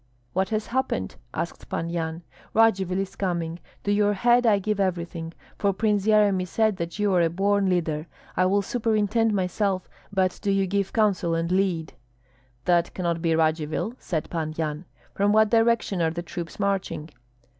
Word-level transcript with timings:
"What 0.33 0.49
has 0.49 0.65
happened?" 0.65 1.15
asked 1.31 1.69
Pan 1.69 1.87
Yan. 1.91 2.23
"Radzivill 2.55 2.97
is 2.97 3.15
coming! 3.15 3.59
To 3.83 3.91
your 3.91 4.13
head 4.13 4.47
I 4.47 4.57
give 4.57 4.79
everything, 4.79 5.31
for 5.59 5.73
Prince 5.73 6.07
Yeremi 6.07 6.47
said 6.47 6.77
that 6.77 6.97
you 6.97 7.13
are 7.13 7.21
a 7.21 7.29
born 7.29 7.69
leader. 7.69 8.07
I 8.35 8.47
will 8.47 8.63
superintend 8.63 9.31
myself, 9.31 9.87
but 10.11 10.39
do 10.41 10.49
you 10.49 10.65
give 10.65 10.91
counsel 10.91 11.35
and 11.35 11.51
lead." 11.51 11.93
"That 12.65 12.95
cannot 12.95 13.21
be 13.21 13.35
Radzivill!" 13.35 13.93
said 13.99 14.27
Pan 14.31 14.55
Yan. 14.57 14.85
"From 15.13 15.33
what 15.33 15.51
direction 15.51 16.01
are 16.01 16.09
the 16.09 16.23
troops 16.23 16.59
marching?" 16.59 17.11